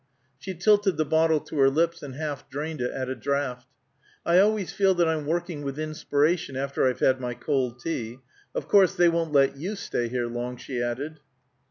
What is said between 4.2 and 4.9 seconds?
"I always